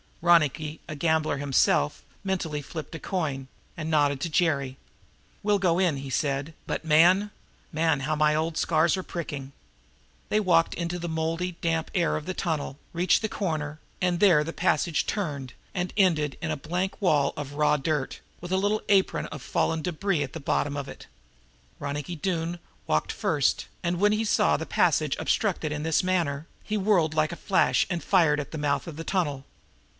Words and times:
Ronicky, 0.23 0.79
a 0.87 0.95
gambler 0.95 1.37
himself, 1.37 2.03
mentally 2.23 2.61
flipped 2.61 2.93
a 2.95 2.99
coin 2.99 3.47
and 3.77 3.89
nodded 3.89 4.19
to 4.21 4.29
Jerry. 4.29 4.77
"We'll 5.43 5.59
go 5.59 5.77
in," 5.77 5.97
he 5.97 6.09
said, 6.11 6.53
"but 6.67 6.85
man, 6.85 7.29
man, 7.71 8.01
how 8.01 8.15
my 8.15 8.35
old 8.35 8.55
scars 8.57 8.95
are 8.97 9.03
pricking!" 9.03 9.51
They 10.29 10.39
walked 10.39 10.73
into 10.75 10.97
the 10.99 11.09
moldy, 11.09 11.53
damp 11.61 11.89
air 11.93 12.15
of 12.15 12.25
the 12.25 12.33
tunnel, 12.35 12.77
reached 12.93 13.21
the 13.23 13.29
corner, 13.29 13.79
and 13.99 14.19
there 14.19 14.43
the 14.43 14.53
passage 14.53 15.05
turned 15.07 15.53
and 15.73 15.93
ended 15.97 16.35
in 16.41 16.49
a 16.49 16.57
blank 16.57 16.99
wall 17.01 17.33
of 17.37 17.53
raw 17.53 17.77
dirt, 17.77 18.21
with 18.41 18.51
a 18.51 18.57
little 18.57 18.81
apron 18.89 19.25
of 19.27 19.41
fallen 19.43 19.83
debris 19.83 20.23
at 20.23 20.33
the 20.33 20.39
bottom 20.39 20.75
of 20.77 20.87
it. 20.87 21.05
Ronicky 21.79 22.15
Doone 22.15 22.57
walked 22.87 23.11
first, 23.11 23.67
and, 23.83 23.99
when 23.99 24.13
he 24.13 24.25
saw 24.25 24.55
the 24.57 24.65
passage 24.65 25.15
obstructed 25.19 25.71
in 25.71 25.81
this 25.83 26.03
manner, 26.03 26.47
he 26.63 26.77
whirled 26.77 27.13
like 27.13 27.31
a 27.31 27.35
flash 27.35 27.85
and 27.89 28.03
fired 28.03 28.39
at 28.39 28.51
the 28.51 28.57
mouth 28.59 28.87
of 28.87 28.97
the 28.97 29.03
tunnel. 29.03 29.45